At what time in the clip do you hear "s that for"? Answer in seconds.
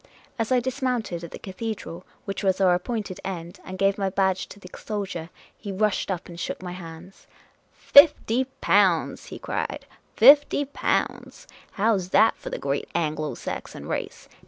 11.99-12.49